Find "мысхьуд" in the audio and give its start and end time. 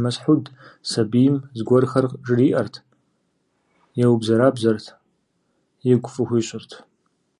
0.00-0.44